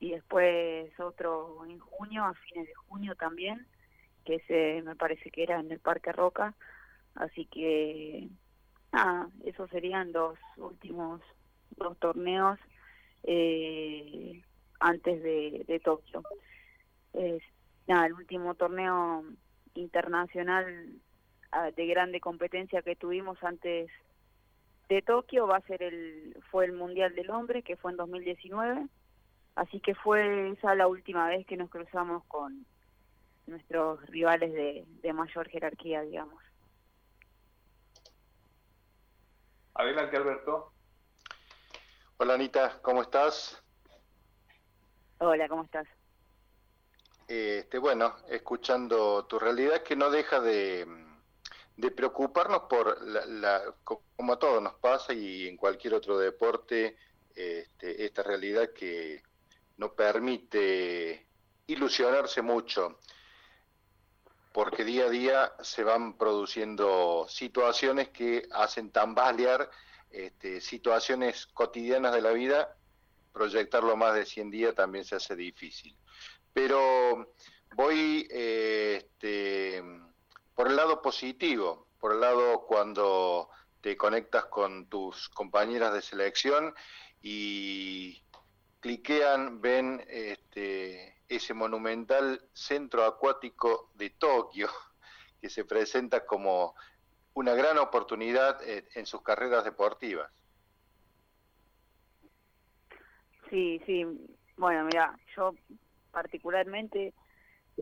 y 0.00 0.12
después 0.12 0.98
otro 0.98 1.64
en 1.66 1.78
junio, 1.78 2.24
a 2.24 2.34
fines 2.34 2.66
de 2.66 2.74
junio 2.74 3.14
también, 3.16 3.66
que 4.24 4.36
ese 4.36 4.82
me 4.82 4.96
parece 4.96 5.30
que 5.30 5.42
era 5.42 5.60
en 5.60 5.70
el 5.70 5.80
Parque 5.80 6.12
Roca, 6.12 6.54
Así 7.14 7.46
que, 7.46 8.28
nada, 8.92 9.28
esos 9.44 9.70
serían 9.70 10.12
los 10.12 10.38
últimos 10.56 11.20
dos 11.76 11.98
torneos 11.98 12.58
eh, 13.24 14.42
antes 14.80 15.22
de, 15.22 15.64
de 15.66 15.80
Tokio. 15.80 16.22
nada, 17.86 18.06
el 18.06 18.14
último 18.14 18.54
torneo 18.54 19.24
internacional 19.74 21.00
ah, 21.52 21.70
de 21.70 21.86
grande 21.86 22.20
competencia 22.20 22.82
que 22.82 22.96
tuvimos 22.96 23.42
antes 23.42 23.90
de 24.88 25.02
Tokio 25.02 25.46
va 25.46 25.56
a 25.56 25.66
ser 25.66 25.82
el 25.82 26.36
fue 26.50 26.66
el 26.66 26.72
Mundial 26.72 27.14
del 27.14 27.30
Hombre 27.30 27.62
que 27.62 27.76
fue 27.76 27.92
en 27.92 27.96
2019 27.96 28.86
así 29.54 29.80
que 29.80 29.94
fue 29.94 30.50
esa 30.50 30.74
la 30.74 30.86
última 30.86 31.28
vez 31.28 31.46
que 31.46 31.56
nos 31.56 31.70
cruzamos 31.70 32.24
con 32.24 32.66
nuestros 33.46 34.04
rivales 34.06 34.52
de, 34.52 34.84
de 35.02 35.12
mayor 35.12 35.48
jerarquía 35.48 36.02
digamos 36.02 36.42
Adelante, 39.74 40.16
Alberto. 40.16 40.72
Hola, 42.18 42.34
Anita, 42.34 42.78
¿cómo 42.82 43.02
estás? 43.02 43.62
Hola, 45.18 45.48
¿cómo 45.48 45.64
estás? 45.64 45.88
Este, 47.26 47.78
bueno, 47.78 48.16
escuchando 48.28 49.24
tu 49.24 49.38
realidad 49.38 49.82
que 49.82 49.96
no 49.96 50.10
deja 50.10 50.40
de, 50.40 50.86
preocuparnos 51.96 52.62
por, 52.68 53.00
la, 53.02 53.74
como 54.14 54.34
a 54.34 54.38
todos 54.38 54.62
nos 54.62 54.74
pasa 54.74 55.14
y 55.14 55.48
en 55.48 55.56
cualquier 55.56 55.94
otro 55.94 56.18
deporte, 56.18 56.96
este, 57.34 58.04
esta 58.04 58.22
realidad 58.22 58.70
que 58.74 59.22
no 59.78 59.94
permite 59.94 61.26
ilusionarse 61.66 62.42
mucho 62.42 62.98
porque 64.52 64.84
día 64.84 65.06
a 65.06 65.10
día 65.10 65.52
se 65.62 65.82
van 65.82 66.16
produciendo 66.16 67.26
situaciones 67.28 68.10
que 68.10 68.48
hacen 68.52 68.90
tambalear 68.90 69.70
este, 70.10 70.60
situaciones 70.60 71.46
cotidianas 71.46 72.14
de 72.14 72.20
la 72.20 72.32
vida, 72.32 72.76
proyectarlo 73.32 73.96
más 73.96 74.14
de 74.14 74.26
100 74.26 74.50
días 74.50 74.74
también 74.74 75.04
se 75.04 75.16
hace 75.16 75.34
difícil. 75.34 75.96
Pero 76.52 77.34
voy 77.74 78.28
este, 78.30 79.82
por 80.54 80.68
el 80.68 80.76
lado 80.76 81.00
positivo, 81.00 81.88
por 81.98 82.12
el 82.12 82.20
lado 82.20 82.66
cuando 82.66 83.48
te 83.80 83.96
conectas 83.96 84.44
con 84.46 84.86
tus 84.86 85.28
compañeras 85.30 85.94
de 85.94 86.02
selección 86.02 86.74
y 87.22 88.22
cliquean, 88.80 89.60
ven 89.60 90.04
este, 90.08 91.11
ese 91.36 91.54
monumental 91.54 92.40
centro 92.52 93.04
acuático 93.04 93.90
de 93.94 94.10
Tokio, 94.10 94.68
que 95.40 95.48
se 95.48 95.64
presenta 95.64 96.26
como 96.26 96.74
una 97.34 97.54
gran 97.54 97.78
oportunidad 97.78 98.62
eh, 98.62 98.86
en 98.94 99.06
sus 99.06 99.22
carreras 99.22 99.64
deportivas. 99.64 100.30
Sí, 103.48 103.80
sí. 103.86 104.06
Bueno, 104.56 104.84
mira, 104.84 105.18
yo 105.36 105.54
particularmente 106.10 107.14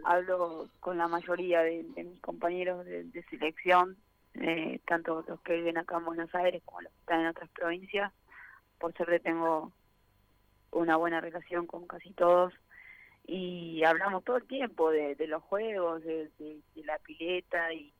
hablo 0.04 0.69
con 0.78 0.97
la 0.99 1.09
mayoría 1.09 1.62
de, 1.62 1.83
mis 1.97 2.21
compañeros 2.21 2.87
de, 2.87 3.25
selección, 3.30 3.97
eh, 4.35 4.80
tanto 4.87 5.25
los 5.26 5.40
que 5.40 5.54
viven 5.54 5.78
acá 5.78 5.97
en 5.97 6.04
Buenos 6.04 6.35
Aires 6.35 6.62
como 6.64 6.83
los 6.83 6.92
que 6.92 7.00
están 7.00 7.21
en 7.21 7.26
otras 7.26 7.50
provincias. 7.50 8.12
Por 8.78 8.95
suerte 8.95 9.21
tengo 9.21 9.73
una 10.71 10.97
buena 10.97 11.21
relación 11.21 11.66
con 11.66 11.87
casi 11.87 12.12
todos 12.12 12.54
y 13.26 13.84
hablamos 13.84 14.24
todo 14.24 14.38
el 14.38 14.46
tiempo 14.46 14.90
de, 14.90 15.16
los 15.26 15.42
juegos, 15.42 16.02
de, 16.02 16.30
la 16.74 16.98
pileta 16.98 17.72
y 17.72 17.92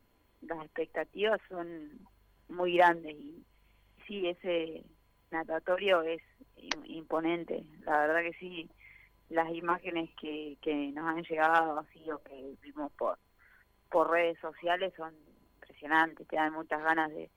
las 0.43 0.65
expectativas 0.65 1.41
son 1.49 1.91
muy 2.49 2.77
grandes 2.77 3.15
y 3.15 3.45
sí, 4.07 4.27
ese 4.27 4.85
natatorio 5.31 6.03
es 6.03 6.23
imponente, 6.85 7.65
la 7.85 8.07
verdad 8.07 8.23
que 8.23 8.37
sí, 8.39 8.69
las 9.29 9.51
imágenes 9.53 10.11
que, 10.21 10.57
que 10.61 10.91
nos 10.93 11.07
han 11.07 11.23
llegado 11.23 11.79
así 11.79 12.11
o 12.11 12.19
que 12.23 12.55
vimos 12.63 12.91
por, 12.93 13.19
por 13.89 14.11
redes 14.11 14.39
sociales 14.41 14.93
son 14.97 15.15
impresionantes, 15.55 16.27
te 16.27 16.37
dan 16.37 16.53
muchas 16.53 16.83
ganas 16.83 17.11
de, 17.11 17.31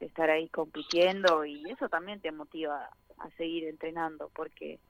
de 0.00 0.06
estar 0.06 0.28
ahí 0.30 0.48
compitiendo 0.48 1.44
y 1.44 1.62
eso 1.70 1.88
también 1.88 2.20
te 2.20 2.32
motiva 2.32 2.90
a 3.18 3.30
seguir 3.36 3.64
entrenando 3.64 4.30
porque 4.34 4.80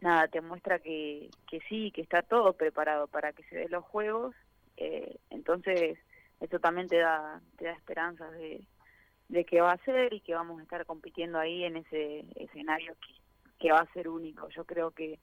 nada, 0.00 0.28
te 0.28 0.40
muestra 0.40 0.78
que, 0.78 1.30
que 1.48 1.60
sí, 1.68 1.90
que 1.92 2.02
está 2.02 2.22
todo 2.22 2.52
preparado 2.52 3.06
para 3.06 3.32
que 3.32 3.42
se 3.44 3.56
den 3.56 3.70
los 3.70 3.84
juegos, 3.84 4.34
eh, 4.76 5.16
entonces 5.30 5.98
eso 6.40 6.58
también 6.58 6.88
te 6.88 6.98
da, 6.98 7.40
te 7.56 7.66
da 7.66 7.72
esperanzas 7.72 8.32
de, 8.32 8.62
de 9.28 9.44
que 9.44 9.60
va 9.60 9.72
a 9.72 9.84
ser 9.84 10.12
y 10.12 10.20
que 10.20 10.34
vamos 10.34 10.60
a 10.60 10.62
estar 10.62 10.84
compitiendo 10.86 11.38
ahí 11.38 11.64
en 11.64 11.76
ese 11.76 12.24
escenario 12.36 12.94
que, 12.94 13.14
que 13.58 13.72
va 13.72 13.80
a 13.80 13.92
ser 13.92 14.08
único. 14.08 14.48
Yo 14.50 14.64
creo 14.64 14.90
que 14.90 15.18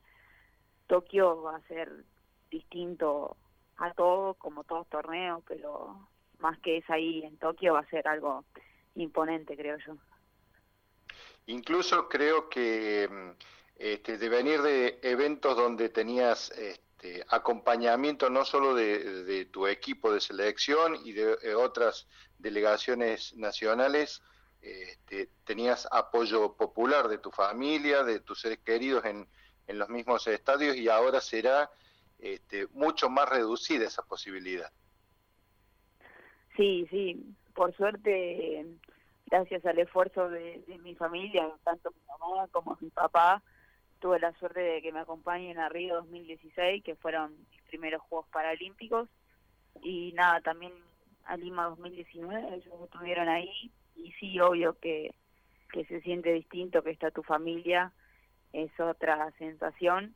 Tokio 0.87 1.43
va 1.43 1.57
a 1.57 1.67
ser 1.67 1.91
distinto 2.49 3.37
a 3.77 3.93
todo, 3.93 4.35
como 4.35 4.63
todos 4.63 4.87
torneos, 4.89 5.43
pero 5.47 6.07
más 6.39 6.59
que 6.59 6.77
es 6.77 6.89
ahí 6.89 7.23
en 7.23 7.37
Tokio 7.37 7.73
va 7.73 7.79
a 7.79 7.89
ser 7.89 8.07
algo 8.07 8.43
imponente, 8.95 9.55
creo 9.55 9.77
yo. 9.85 9.95
Incluso 11.47 12.07
creo 12.07 12.49
que 12.49 13.07
mm, 13.09 13.31
este, 13.83 14.17
de 14.17 14.29
venir 14.29 14.61
de 14.61 14.97
eventos 15.01 15.57
donde 15.57 15.89
tenías 15.89 16.51
este, 16.51 17.21
acompañamiento 17.27 18.29
no 18.29 18.45
solo 18.45 18.73
de, 18.73 19.43
tu 19.51 19.67
equipo 19.67 20.13
de 20.13 20.21
selección 20.21 20.95
y 21.03 21.11
de, 21.11 21.37
eh, 21.43 21.53
otras 21.53 22.07
delegaciones 22.39 23.35
nacionales, 23.35 24.23
este, 24.61 25.27
tenías 25.43 25.85
apoyo 25.91 26.53
popular 26.55 27.09
de 27.09 27.17
tu 27.17 27.29
familia, 27.29 28.05
de 28.05 28.21
tus 28.21 28.39
seres 28.39 28.59
queridos 28.59 29.03
en, 29.03 29.27
en 29.67 29.77
los 29.77 29.89
mismos 29.89 30.27
estadios 30.27 30.77
y 30.77 30.87
ahora 30.87 31.19
será 31.19 31.69
este, 32.19 32.67
mucho 32.67 33.09
más 33.09 33.27
reducida 33.27 33.85
esa 33.85 34.03
posibilidad. 34.03 34.71
Sí, 36.55 36.87
sí, 36.89 37.35
por 37.53 37.75
suerte, 37.75 38.65
gracias 39.25 39.65
al 39.65 39.77
esfuerzo 39.77 40.29
de, 40.29 40.63
de 40.69 40.77
mi 40.77 40.95
familia, 40.95 41.51
tanto 41.65 41.91
mi 41.91 42.05
mamá 42.07 42.47
como 42.47 42.77
mi 42.79 42.89
papá, 42.89 43.43
tuve 44.03 44.19
la 44.19 44.33
suerte 44.33 44.59
de 44.59 44.81
que 44.81 44.91
me 44.91 44.99
acompañen 44.99 45.57
a 45.59 45.69
Río 45.69 45.95
2016, 45.95 46.83
que 46.83 46.93
fueron 46.95 47.37
mis 47.49 47.61
primeros 47.69 48.01
Juegos 48.01 48.27
Paralímpicos, 48.33 49.07
y 49.81 50.11
nada, 50.11 50.41
también 50.41 50.73
a 51.23 51.37
Lima 51.37 51.67
2019, 51.69 52.55
ellos 52.55 52.73
estuvieron 52.83 53.29
ahí, 53.29 53.71
y 53.95 54.11
sí, 54.19 54.37
obvio 54.41 54.77
que, 54.77 55.15
que 55.71 55.85
se 55.85 56.01
siente 56.01 56.33
distinto, 56.33 56.83
que 56.83 56.91
está 56.91 57.11
tu 57.11 57.23
familia, 57.23 57.93
es 58.51 58.77
otra 58.77 59.31
sensación, 59.37 60.13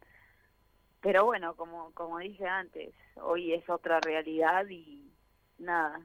pero 1.00 1.24
bueno, 1.24 1.56
como, 1.56 1.94
como 1.94 2.20
dije 2.20 2.46
antes, 2.46 2.94
hoy 3.16 3.54
es 3.54 3.70
otra 3.70 4.02
realidad 4.02 4.68
y 4.68 5.14
nada, 5.60 6.02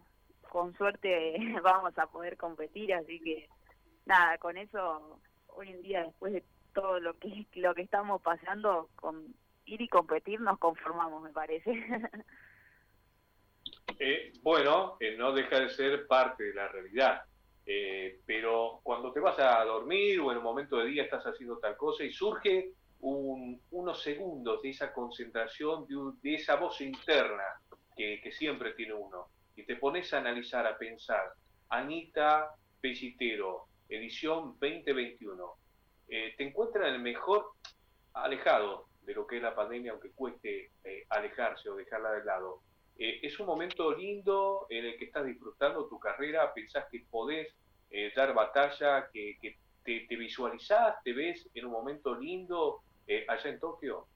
con 0.49 0.73
suerte 0.77 1.37
vamos 1.65 1.99
a 1.99 2.07
poder 2.07 2.37
competir, 2.37 2.95
así 2.95 3.19
que 3.19 3.49
nada, 4.07 4.39
con 4.39 4.57
eso 4.57 5.19
hoy 5.49 5.71
en 5.71 5.83
día 5.83 6.05
después 6.05 6.33
de 6.33 6.45
todo 6.73 7.00
lo 7.00 7.19
que 7.19 7.47
lo 7.55 7.75
que 7.75 7.83
estamos 7.83 8.21
pasando 8.23 8.88
con 8.97 9.35
ir 9.67 9.81
y 9.81 9.88
competir 9.88 10.41
nos 10.41 10.59
conformamos 10.59 11.23
me 11.23 11.31
parece. 11.31 11.73
Eh, 13.99 14.33
bueno 14.43 14.97
eh, 14.99 15.17
no 15.17 15.33
deja 15.33 15.61
de 15.61 15.69
ser 15.69 16.07
parte 16.07 16.45
de 16.45 16.55
la 16.55 16.67
realidad. 16.67 17.23
Eh, 17.64 18.21
pero 18.26 18.81
cuando 18.83 19.12
te 19.12 19.21
vas 19.21 19.38
a 19.38 19.62
dormir 19.64 20.19
o 20.19 20.33
en 20.33 20.38
un 20.38 20.45
momento 20.45 20.79
de 20.79 20.87
día 20.87 21.05
estás 21.05 21.25
haciendo 21.25 21.59
tal 21.59 21.76
cosa 21.76 22.02
y 22.02 22.11
surge 22.11 22.73
unos 23.00 24.02
segundos 24.02 24.62
de 24.62 24.71
esa 24.71 24.93
concentración 24.93 25.87
de, 26.21 26.35
esa 26.35 26.57
voz 26.57 26.81
interna 26.81 27.45
que, 27.97 28.21
que, 28.21 28.33
siempre 28.33 28.73
tiene 28.73 28.95
uno 28.95 29.29
y 29.55 29.64
te 29.64 29.76
pones 29.76 30.12
a 30.12 30.19
analizar 30.19 30.67
a 30.67 30.76
pensar. 30.76 31.35
Anita 31.69 32.55
Pellitero 32.81 33.69
edición 33.88 34.57
2021 34.59 35.62
eh, 36.14 36.35
te 36.37 36.45
encuentran 36.45 36.92
el 36.92 37.00
mejor 37.00 37.52
alejado 38.12 38.87
de 39.00 39.14
lo 39.14 39.26
que 39.26 39.38
es 39.38 39.42
la 39.42 39.54
pandemia, 39.54 39.92
aunque 39.92 40.11
cueste 40.11 40.71
eh, 40.85 41.07
alejarse 41.09 41.71
o 41.71 41.75
dejarla 41.75 42.11
de 42.12 42.25
lado. 42.26 42.61
Eh, 42.99 43.21
es 43.23 43.40
un 43.40 43.47
momento 43.47 43.97
lindo 43.97 44.66
en 44.69 44.85
el 44.85 44.99
que 44.99 45.07
estás 45.07 45.25
disfrutando 45.25 45.88
tu 45.88 45.99
carrera, 45.99 46.52
pensás 46.52 46.85
que 46.90 47.02
podés 47.11 47.49
dar 48.14 48.33
batalla, 48.35 49.09
que, 49.12 49.38
te, 49.85 50.07
te, 50.07 50.16
visualizás, 50.16 51.02
te 51.02 51.12
ves 51.12 51.49
en 51.54 51.66
un 51.66 51.73
momento 51.73 52.14
lindo 52.14 52.83
allá 53.28 53.50
en 53.50 53.61
Tokio. 53.61 54.07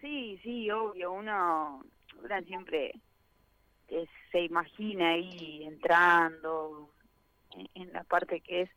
Sí, 0.00 0.38
sí, 0.42 0.70
obvio, 0.70 1.12
uno, 1.12 1.82
uno 2.22 2.42
siempre 2.46 2.92
se 4.30 4.40
imagina 4.40 5.10
ahí 5.10 5.64
entrando 5.64 6.90
en 7.74 7.92
la 7.92 8.04
parte 8.04 8.40
que 8.40 8.62
es 8.62 8.70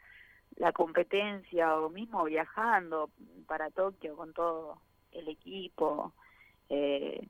la 0.58 0.72
competencia 0.72 1.76
o 1.78 1.90
mismo 1.90 2.24
viajando 2.24 3.10
para 3.48 3.70
Tokio 3.72 4.16
con 4.16 4.34
todo 4.34 4.80
el 5.12 5.28
equipo. 5.28 6.14
Eh, 6.70 7.28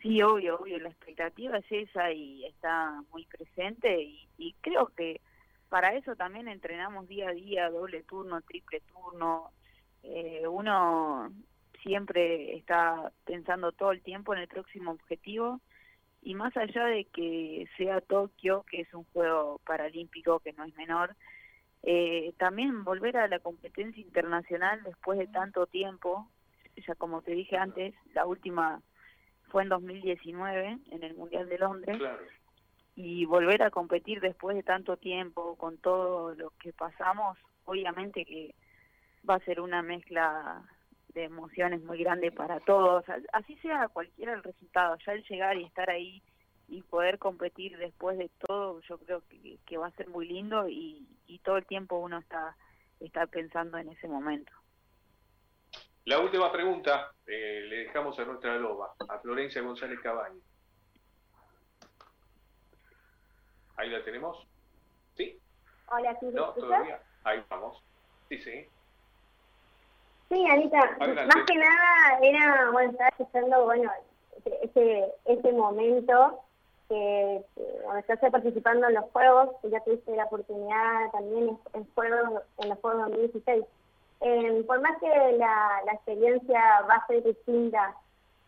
sí, 0.00 0.22
obvio, 0.22 0.58
obvio, 0.58 0.78
la 0.78 0.88
expectativa 0.88 1.58
es 1.58 1.66
esa 1.70 2.12
y 2.12 2.44
está 2.46 3.02
muy 3.12 3.26
presente 3.26 4.02
y, 4.02 4.54
creo 4.60 4.86
que 4.88 5.20
para 5.68 5.94
eso 5.94 6.14
también 6.16 6.48
entrenamos 6.48 7.08
día 7.08 7.28
a 7.28 7.32
día, 7.32 7.70
doble 7.70 8.02
turno, 8.04 8.40
triple 8.42 8.80
turno. 8.80 9.50
Eh, 10.02 10.46
uno 10.46 11.32
siempre 11.82 12.56
está 12.56 13.12
pensando 13.24 13.72
todo 13.72 13.92
el 13.92 14.02
tiempo 14.02 14.34
en 14.34 14.40
el 14.40 14.48
próximo 14.48 14.92
objetivo 14.92 15.60
y 16.22 16.34
más 16.34 16.56
allá 16.56 16.86
de 16.86 17.04
que 17.06 17.68
sea 17.76 18.00
Tokio, 18.00 18.64
que 18.70 18.80
es 18.80 18.94
un 18.94 19.04
juego 19.12 19.60
paralímpico 19.66 20.40
que 20.40 20.52
no 20.54 20.64
es 20.64 20.74
menor, 20.74 21.14
eh, 21.86 22.32
también 22.38 22.82
volver 22.82 23.18
a 23.18 23.28
la 23.28 23.40
competencia 23.40 24.02
internacional 24.02 24.82
después 24.84 25.18
de 25.18 25.26
tanto 25.26 25.66
tiempo, 25.66 26.30
ya 26.76 26.94
como 26.94 27.20
te 27.20 27.32
dije 27.32 27.58
antes, 27.58 27.94
la 28.14 28.24
última 28.24 28.80
fue 29.50 29.64
en 29.64 29.68
2019 29.68 30.78
en 30.90 31.02
el 31.02 31.14
Mundial 31.14 31.46
de 31.46 31.58
Londres, 31.58 31.98
y 32.96 33.26
volver 33.26 33.62
a 33.62 33.70
competir 33.70 34.20
después 34.22 34.56
de 34.56 34.62
tanto 34.62 34.96
tiempo 34.96 35.56
con 35.56 35.76
todo 35.76 36.34
lo 36.34 36.50
que 36.58 36.72
pasamos, 36.72 37.36
obviamente 37.66 38.24
que 38.24 38.54
va 39.28 39.34
a 39.34 39.44
ser 39.44 39.60
una 39.60 39.82
mezcla 39.82 40.62
de 41.08 41.24
emociones 41.24 41.82
muy 41.82 41.98
grande 41.98 42.32
para 42.32 42.60
todos, 42.60 43.04
así 43.34 43.56
sea 43.58 43.88
cualquiera 43.88 44.32
el 44.32 44.42
resultado, 44.42 44.96
ya 45.04 45.12
el 45.12 45.22
llegar 45.24 45.58
y 45.58 45.64
estar 45.64 45.90
ahí 45.90 46.22
y 46.74 46.82
poder 46.82 47.20
competir 47.20 47.78
después 47.78 48.18
de 48.18 48.28
todo, 48.40 48.80
yo 48.80 48.98
creo 48.98 49.22
que, 49.28 49.58
que 49.64 49.76
va 49.76 49.86
a 49.86 49.92
ser 49.92 50.08
muy 50.08 50.26
lindo 50.26 50.68
y, 50.68 51.06
y 51.28 51.38
todo 51.38 51.56
el 51.56 51.66
tiempo 51.66 51.98
uno 51.98 52.18
está, 52.18 52.56
está 52.98 53.28
pensando 53.28 53.78
en 53.78 53.90
ese 53.90 54.08
momento. 54.08 54.52
La 56.04 56.18
última 56.18 56.50
pregunta 56.50 57.12
eh, 57.26 57.64
le 57.68 57.76
dejamos 57.84 58.18
a 58.18 58.24
nuestra 58.24 58.56
loba, 58.56 58.92
a 59.08 59.18
Florencia 59.20 59.62
González 59.62 60.00
Cabaño. 60.00 60.40
Ahí 63.76 63.88
la 63.90 64.04
tenemos. 64.04 64.44
¿Sí? 65.16 65.38
Hola, 65.92 66.18
¿sí? 66.18 66.26
No, 66.32 66.54
todavía. 66.54 67.00
Ahí 67.22 67.40
vamos. 67.48 67.84
Sí, 68.28 68.38
sí. 68.38 68.66
Sí, 70.28 70.44
Anita, 70.50 70.96
más 70.98 71.44
que 71.46 71.54
nada 71.56 72.18
era, 72.20 72.70
bueno, 72.72 72.90
estaba 72.90 73.10
escuchando, 73.10 73.64
bueno, 73.64 73.92
ese, 74.62 75.12
ese 75.26 75.52
momento 75.52 76.40
que, 76.94 77.44
cuando 77.82 78.00
estás 78.00 78.30
participando 78.30 78.88
en 78.88 78.94
los 78.94 79.04
juegos, 79.10 79.50
ya 79.64 79.80
tuviste 79.80 80.14
la 80.14 80.24
oportunidad 80.24 81.10
también 81.12 81.58
en, 81.72 81.84
juegos, 81.94 82.42
en 82.58 82.68
los 82.68 82.78
Juegos 82.78 83.10
2016. 83.10 83.64
Eh, 84.20 84.64
por 84.66 84.80
más 84.80 84.98
que 85.00 85.08
la, 85.08 85.82
la, 85.84 85.92
experiencia 85.92 86.60
va 86.88 86.94
a 86.94 87.06
ser 87.06 87.22
distinta, 87.24 87.94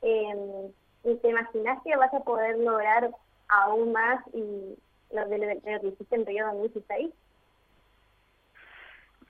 eh, 0.02 0.70
¿te 1.02 1.28
imaginas 1.28 1.82
que 1.82 1.96
vas 1.96 2.14
a 2.14 2.20
poder 2.20 2.58
lograr 2.58 3.10
aún 3.48 3.92
más 3.92 4.24
y 4.32 4.76
lo 5.12 5.28
de, 5.28 5.38
lo 5.38 5.80
que 5.80 5.88
hiciste 5.88 6.14
en 6.14 6.26
Río 6.26 6.46
2016? 6.46 7.10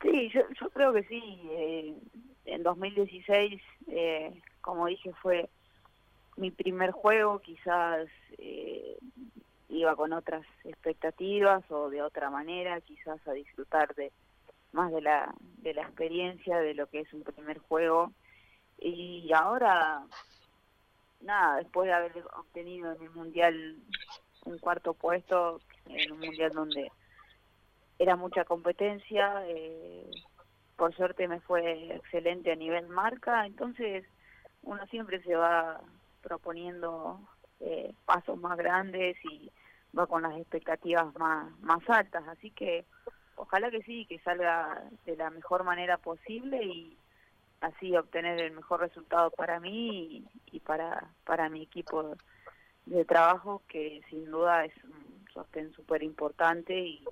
Sí, 0.03 0.31
yo, 0.31 0.43
yo 0.61 0.71
creo 0.71 0.93
que 0.93 1.05
sí. 1.05 1.41
Eh, 1.51 1.95
en 2.45 2.63
2016, 2.63 3.61
eh, 3.89 4.41
como 4.61 4.87
dije, 4.87 5.13
fue 5.23 5.49
mi 6.37 6.51
primer 6.51 6.91
juego, 6.91 7.41
quizás 7.41 8.09
eh, 8.39 8.99
iba 9.69 9.97
con 9.97 10.13
otras 10.13 10.45
expectativas 10.65 11.69
o 11.71 11.91
de 11.91 12.03
otra 12.03 12.31
manera, 12.31 12.81
quizás 12.81 13.27
a 13.27 13.33
disfrutar 13.33 13.95
de 13.95 14.13
más 14.73 14.93
de 14.93 15.01
la, 15.01 15.35
de 15.59 15.75
la 15.75 15.83
experiencia 15.83 16.59
de 16.59 16.75
lo 16.75 16.87
que 16.87 17.01
es 17.01 17.13
un 17.13 17.23
primer 17.23 17.59
juego. 17.59 18.13
Y 18.79 19.33
ahora, 19.33 20.03
nada, 21.23 21.57
después 21.57 21.87
de 21.87 21.95
haber 21.95 22.25
obtenido 22.37 22.93
en 22.93 23.03
el 23.03 23.11
Mundial 23.11 23.77
un 24.45 24.59
cuarto 24.59 24.93
puesto, 24.95 25.61
en 25.87 26.13
un 26.13 26.21
Mundial 26.21 26.53
donde 26.53 26.93
era 27.99 28.17
mucha 28.17 28.45
competencia, 28.45 29.43
eh, 29.47 30.11
por 30.77 30.95
suerte 30.95 31.27
me 31.27 31.41
fue 31.41 31.97
excelente 31.97 32.53
a 32.53 32.57
nivel 32.57 32.87
marca, 32.89 33.47
entonces 33.47 34.05
uno 34.63 34.85
siempre 34.89 35.23
se 35.23 35.35
va 35.35 35.81
proponiendo 36.27 37.21
eh, 37.61 37.95
pasos 38.05 38.37
más 38.39 38.59
grandes 38.59 39.17
y 39.25 39.49
va 39.97 40.09
con 40.09 40.23
las 40.23 40.37
expectativas 40.37 41.15
más, 41.17 41.57
más 41.61 41.89
altas. 41.89 42.27
Así 42.27 42.51
que 42.51 42.85
ojalá 43.37 43.71
que 43.71 43.83
sí, 43.83 44.07
que 44.07 44.19
salga 44.19 44.83
de 45.05 45.17
la 45.17 45.31
mejor 45.31 45.63
manera 45.63 45.99
posible 45.99 46.65
y 46.65 46.97
así 47.61 47.97
obtener 47.97 48.41
el 48.41 48.53
mejor 48.53 48.81
resultado 48.81 49.31
para 49.31 49.61
mí 49.61 50.27
y, 50.47 50.61
para, 50.61 51.09
para 51.25 51.49
mi 51.49 51.63
equipo 51.63 52.17
de 52.87 53.05
trabajo, 53.05 53.63
que 53.69 54.03
sin 54.11 54.29
duda 54.29 54.65
es 54.65 54.75
un 54.83 55.25
sostén 55.33 55.73
súper 55.75 56.03
importante 56.03 56.77
y, 56.77 57.05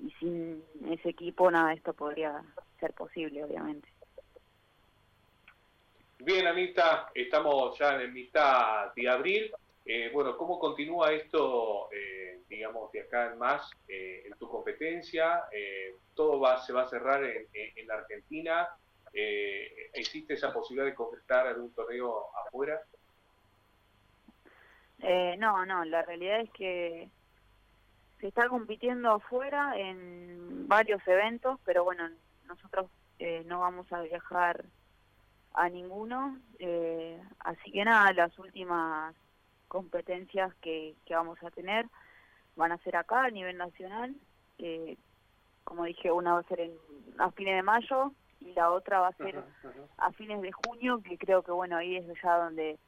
y 0.00 0.10
sin 0.18 0.64
ese 0.90 1.10
equipo 1.10 1.48
nada 1.48 1.68
de 1.68 1.76
esto 1.76 1.92
podría 1.92 2.42
ser 2.80 2.92
posible, 2.92 3.44
obviamente. 3.44 3.88
Bien, 6.18 6.46
Anita, 6.46 7.10
estamos 7.14 7.78
ya 7.78 8.02
en 8.02 8.12
mitad 8.12 8.92
de 8.94 9.08
abril. 9.08 9.52
Eh, 9.84 10.10
bueno, 10.12 10.36
¿cómo 10.36 10.58
continúa 10.58 11.12
esto, 11.12 11.88
eh, 11.92 12.40
digamos, 12.48 12.90
de 12.90 13.02
acá 13.02 13.30
en 13.30 13.38
más 13.38 13.70
eh, 13.86 14.24
en 14.26 14.32
tu 14.38 14.48
competencia? 14.48 15.44
¿Todo 16.14 16.40
va, 16.40 16.58
se 16.58 16.72
va 16.72 16.82
a 16.82 16.88
cerrar 16.88 17.22
en, 17.22 17.46
en 17.52 17.90
Argentina? 17.90 18.66
¿Existe 19.12 20.34
esa 20.34 20.52
posibilidad 20.52 20.86
de 20.86 20.94
concretar 20.94 21.46
algún 21.46 21.72
torneo 21.74 22.26
afuera? 22.46 22.80
no, 25.38 25.66
no, 25.66 25.84
la 25.84 26.02
realidad 26.02 26.40
es 26.40 26.50
que 26.52 27.10
se 28.20 28.28
está 28.28 28.48
compitiendo 28.48 29.12
afuera 29.12 29.78
en 29.78 30.66
varios 30.66 31.06
eventos, 31.06 31.60
pero 31.64 31.84
bueno, 31.84 32.08
nosotros 32.46 32.90
no 33.44 33.60
vamos 33.60 33.92
a 33.92 34.00
viajar 34.00 34.64
a 35.56 35.68
ninguno. 35.68 36.38
Eh, 36.58 37.20
así 37.40 37.72
que 37.72 37.84
nada, 37.84 38.12
las 38.12 38.38
últimas 38.38 39.14
competencias 39.68 40.54
que, 40.56 40.94
que, 41.04 41.14
vamos 41.14 41.42
a 41.42 41.50
tener 41.50 41.86
van 42.54 42.72
a 42.72 42.78
ser 42.78 42.96
acá 42.96 43.24
a 43.24 43.30
nivel 43.30 43.56
nacional. 43.56 44.14
como 45.64 45.84
dije, 45.84 46.12
una 46.12 46.34
va 46.34 46.40
a 46.40 46.48
ser 46.48 46.60
en, 46.60 46.72
a 47.18 47.30
fines 47.32 47.56
de 47.56 47.62
mayo 47.62 48.12
y 48.40 48.52
la 48.52 48.70
otra 48.70 49.00
va 49.00 49.08
a 49.08 49.16
ser 49.16 49.42
a 49.98 50.12
fines 50.12 50.40
de 50.40 50.52
junio, 50.52 51.02
que 51.02 51.18
creo 51.18 51.42
que 51.42 51.52
bueno, 51.52 51.76
ahí 51.76 51.96
es 51.96 52.06
ya 52.22 52.36
donde 52.38 52.78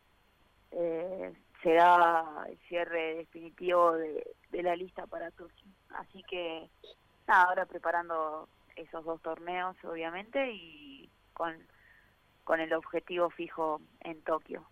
eh, 0.71 1.33
se 1.63 1.75
da 1.75 2.47
el 2.49 2.59
cierre 2.69 3.17
definitivo 3.17 3.93
de, 3.93 4.25
la 4.63 4.77
lista 4.77 5.07
para 5.07 5.31
Turquía. 5.33 5.73
Así 5.91 6.23
que 6.25 6.69
nada, 7.27 7.45
ahora 7.45 7.67
preparando 7.67 8.49
esos 8.77 9.05
dos 9.05 9.21
torneos 9.23 9.77
obviamente 9.85 10.53
y 10.53 11.11
con, 11.33 11.57
con 12.49 12.61
el 12.61 12.73
objetivo 12.73 13.29
fijo 13.29 13.83
en 14.01 14.23
Tokio. 14.23 14.67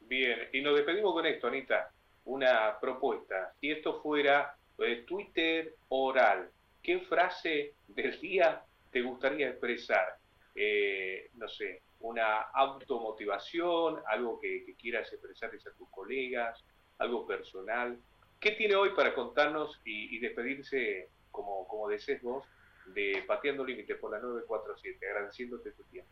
Bien, 0.00 0.48
y 0.52 0.60
nos 0.60 0.74
despedimos 0.74 1.14
con 1.14 1.24
esto, 1.24 1.46
Anita, 1.46 1.92
una 2.24 2.80
propuesta. 2.80 3.52
Si 3.60 3.70
esto 3.70 4.02
fuera 4.02 4.56
eh, 4.78 5.04
Twitter 5.06 5.76
oral, 5.90 6.50
¿qué 6.82 6.98
frase 6.98 7.74
del 7.86 8.20
día 8.20 8.60
te 8.90 9.02
gustaría 9.02 9.50
expresar? 9.50 10.16
Eh, 10.56 11.30
no 11.34 11.46
sé, 11.46 11.82
una 12.00 12.40
automotivación, 12.52 14.00
algo 14.08 14.40
que, 14.40 14.74
quieras 14.76 15.12
expresarles 15.12 15.64
a 15.68 15.72
tus 15.74 15.88
colegas, 15.90 16.64
algo 16.98 17.24
personal. 17.24 17.96
¿Qué 18.40 18.50
tiene 18.50 18.74
hoy 18.74 18.90
para 18.96 19.14
contarnos 19.14 19.80
y, 19.84 20.18
despedirse, 20.18 21.08
como, 21.30 21.68
como 21.68 21.88
desees 21.88 22.20
vos, 22.20 22.44
de 22.86 23.22
Pateando 23.28 23.64
Límites 23.64 23.96
por 23.96 24.10
la 24.10 24.18
947, 24.18 25.06
agradeciéndote 25.06 25.70
tu 25.70 25.84
tiempo? 25.84 26.10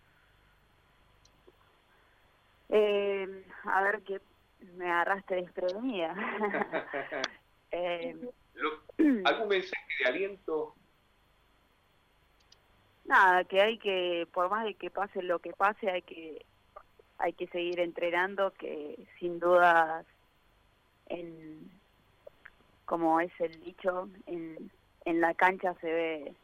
Eh, 2.75 3.45
a 3.65 3.83
ver, 3.83 4.03
que 4.03 4.21
me 4.77 4.91
agarraste 4.91 5.37
desprevenida. 5.37 6.15
eh, 7.71 8.17
¿Algún 9.25 9.49
mensaje 9.49 9.87
de 10.01 10.09
aliento 10.09 10.75
nada, 13.05 13.45
que 13.45 13.61
hay 13.61 13.79
que, 13.79 14.27
por 14.33 14.51
más 14.51 14.65
de 14.65 14.75
que 14.75 14.91
pase 14.91 15.23
lo 15.23 15.39
que 15.39 15.53
pase, 15.53 15.91
hay 15.91 16.03
que, 16.03 16.45
hay 17.19 17.35
que 17.35 17.47
seguir 17.49 17.81
entrenando, 17.81 18.53
que 18.53 19.07
sin 19.19 19.39
duda, 19.39 20.05
en, 21.07 21.71
como 22.87 23.21
es 23.21 23.33
el 23.39 23.61
dicho, 23.63 24.09
en, 24.27 24.71
en 25.05 25.21
la 25.21 25.35
cancha 25.35 25.75
se 25.81 25.93
ve, 25.93 26.35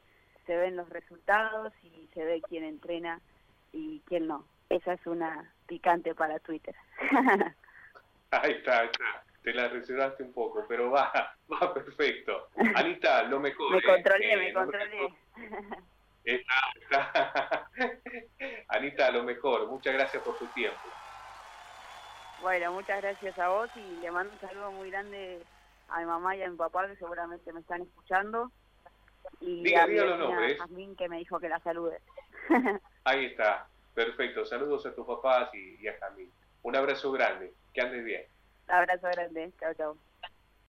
se 0.46 0.56
ven 0.56 0.76
los 0.76 0.88
resultados 0.90 1.72
y 1.82 2.08
se 2.12 2.22
ve 2.24 2.42
quién 2.48 2.64
entrena 2.64 3.20
y 3.72 4.00
quién 4.06 4.26
no. 4.26 4.44
Esa 4.68 4.92
es 4.92 5.06
una 5.06 5.50
picante 5.66 6.14
para 6.14 6.38
Twitter. 6.40 6.74
ahí 8.30 8.52
está, 8.52 8.80
ahí 8.80 8.88
está. 8.92 9.24
Te 9.42 9.54
la 9.54 9.68
reservaste 9.68 10.22
un 10.22 10.32
poco, 10.32 10.64
pero 10.68 10.90
va, 10.90 11.12
va 11.52 11.72
perfecto. 11.72 12.48
Anita, 12.74 13.22
lo 13.24 13.40
mejor. 13.40 13.74
me 13.74 13.82
controlé, 13.82 14.32
¿eh? 14.32 14.36
me 14.36 14.52
controlé. 14.52 15.14
Anita, 18.68 19.10
lo 19.10 19.22
mejor. 19.22 19.66
Muchas 19.68 19.94
gracias 19.94 20.22
por 20.22 20.36
tu 20.36 20.46
tiempo. 20.48 20.78
Bueno, 22.42 22.72
muchas 22.72 23.00
gracias 23.00 23.38
a 23.38 23.48
vos 23.48 23.70
y 23.74 24.00
le 24.00 24.10
mando 24.10 24.32
un 24.32 24.40
saludo 24.40 24.70
muy 24.72 24.90
grande 24.90 25.42
a 25.88 26.00
mi 26.00 26.04
mamá 26.04 26.36
y 26.36 26.42
a 26.42 26.50
mi 26.50 26.56
papá 26.56 26.86
que 26.86 26.96
seguramente 26.96 27.52
me 27.52 27.60
están 27.60 27.82
escuchando. 27.82 28.52
Y 29.40 29.74
a, 29.74 29.86
mi 29.86 29.96
los 29.96 30.18
nombres. 30.18 30.58
que 30.96 31.08
me 31.08 31.18
dijo 31.18 31.40
que 31.40 31.48
la 31.48 31.58
salude. 31.60 32.00
Ahí 33.04 33.26
está. 33.26 33.66
Perfecto. 33.98 34.46
Saludos 34.46 34.86
a 34.86 34.94
tus 34.94 35.04
papás 35.04 35.52
y, 35.52 35.88
a 35.88 35.98
Jazmín. 35.98 36.30
Un 36.62 36.76
abrazo 36.76 37.10
grande. 37.10 37.52
Que 37.74 37.80
andes 37.80 38.04
bien. 38.04 38.22
Abrazo 38.68 39.08
grande. 39.08 39.50
Chao, 39.58 39.74
chao. 39.74 39.98